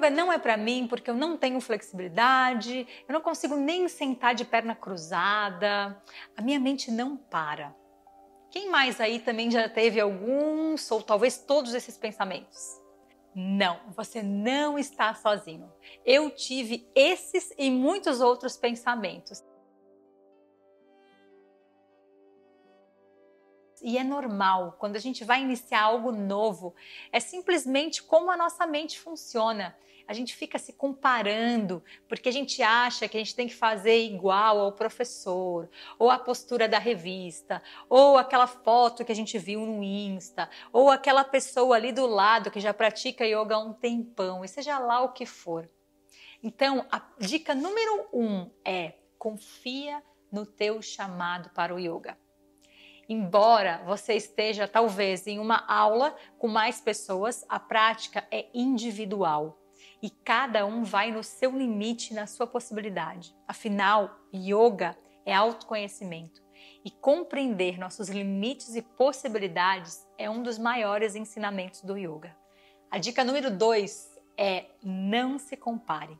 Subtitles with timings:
[0.00, 4.34] Yoga não é para mim porque eu não tenho flexibilidade, eu não consigo nem sentar
[4.34, 6.02] de perna cruzada,
[6.36, 7.74] a minha mente não para.
[8.50, 12.80] Quem mais aí também já teve alguns ou talvez todos esses pensamentos?
[13.32, 15.70] Não, você não está sozinho.
[16.04, 19.44] Eu tive esses e muitos outros pensamentos.
[23.82, 24.76] E é normal.
[24.78, 26.74] Quando a gente vai iniciar algo novo,
[27.12, 29.76] é simplesmente como a nossa mente funciona.
[30.06, 34.04] A gente fica se comparando porque a gente acha que a gente tem que fazer
[34.04, 39.64] igual ao professor, ou a postura da revista, ou aquela foto que a gente viu
[39.64, 44.44] no Insta, ou aquela pessoa ali do lado que já pratica yoga há um tempão,
[44.44, 45.70] e seja lá o que for.
[46.42, 50.02] Então, a dica número um é confia
[50.32, 52.18] no teu chamado para o yoga.
[53.12, 59.58] Embora você esteja talvez em uma aula com mais pessoas, a prática é individual
[60.00, 63.34] e cada um vai no seu limite, na sua possibilidade.
[63.48, 66.40] Afinal, yoga é autoconhecimento
[66.84, 72.36] e compreender nossos limites e possibilidades é um dos maiores ensinamentos do yoga.
[72.88, 76.16] A dica número dois é não se compare.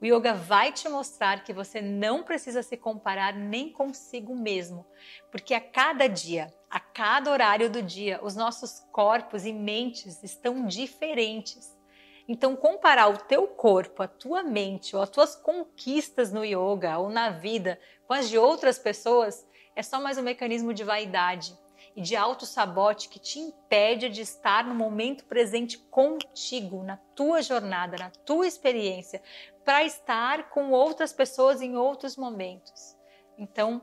[0.00, 4.86] O yoga vai te mostrar que você não precisa se comparar nem consigo mesmo,
[5.30, 10.66] porque a cada dia, a cada horário do dia, os nossos corpos e mentes estão
[10.66, 11.78] diferentes.
[12.26, 17.10] Então, comparar o teu corpo, a tua mente ou as tuas conquistas no yoga ou
[17.10, 19.46] na vida com as de outras pessoas
[19.76, 21.58] é só mais um mecanismo de vaidade
[21.94, 27.96] e de auto-sabote que te impede de estar no momento presente contigo, na tua jornada,
[27.98, 29.22] na tua experiência,
[29.64, 32.96] para estar com outras pessoas em outros momentos.
[33.36, 33.82] Então,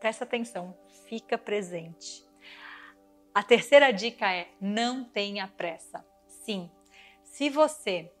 [0.00, 2.26] presta atenção, fica presente.
[3.34, 6.04] A terceira dica é: não tenha pressa.
[6.26, 6.70] Sim,
[7.22, 8.12] se você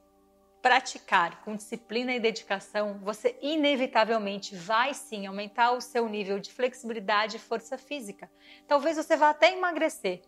[0.62, 7.36] praticar com disciplina e dedicação, você inevitavelmente vai sim aumentar o seu nível de flexibilidade
[7.36, 8.30] e força física.
[8.66, 10.22] Talvez você vá até emagrecer,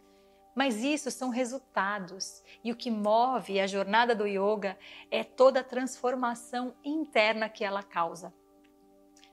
[0.54, 2.42] mas isso são resultados.
[2.62, 4.78] E o que move a jornada do yoga
[5.10, 8.32] é toda a transformação interna que ela causa.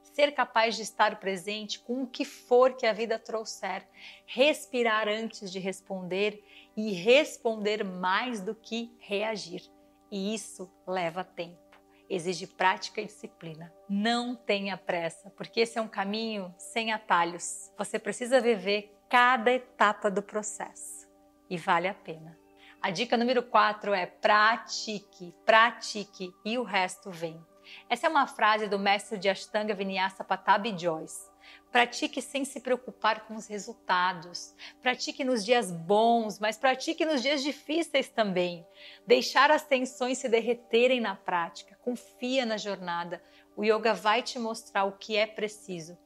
[0.02, 3.88] Ser capaz de estar presente com o que for que a vida trouxer,
[4.26, 6.44] respirar antes de responder
[6.76, 9.77] e responder mais do que reagir.
[10.12, 11.80] E isso leva tempo,
[12.10, 13.74] exige prática e disciplina.
[13.90, 17.72] Não tenha pressa, porque esse é um caminho sem atalhos.
[17.78, 21.08] Você precisa viver cada etapa do processo
[21.50, 22.38] e vale a pena.
[22.82, 27.44] A dica número 4 é pratique, pratique e o resto vem.
[27.90, 31.30] Essa é uma frase do mestre de Ashtanga Vinyasa Patabi Joyce.
[31.72, 34.56] Pratique sem se preocupar com os resultados.
[34.82, 38.66] Pratique nos dias bons, mas pratique nos dias difíceis também.
[39.06, 41.78] Deixar as tensões se derreterem na prática.
[41.82, 43.22] Confia na jornada.
[43.56, 45.98] O yoga vai te mostrar o que é preciso,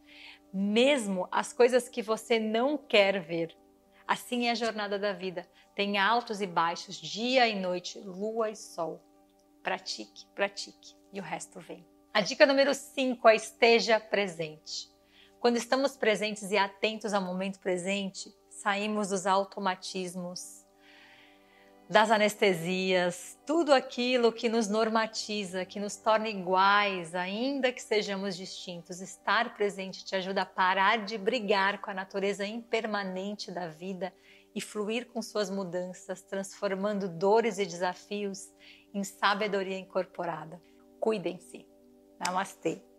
[0.54, 3.56] mesmo as coisas que você não quer ver.
[4.08, 5.48] Assim é a jornada da vida.
[5.75, 9.02] Tem altos e baixos, dia e noite, lua e sol.
[9.63, 11.86] Pratique, pratique e o resto vem.
[12.13, 14.90] A dica número 5 é esteja presente.
[15.40, 20.62] Quando estamos presentes e atentos ao momento presente, saímos dos automatismos,
[21.92, 29.02] das anestesias, tudo aquilo que nos normatiza, que nos torna iguais, ainda que sejamos distintos.
[29.02, 34.13] Estar presente te ajuda a parar de brigar com a natureza impermanente da vida
[34.56, 38.54] e fluir com suas mudanças, transformando dores e desafios
[38.94, 40.62] em sabedoria incorporada.
[41.01, 41.65] Cuidem-se.
[42.19, 42.91] Namastê.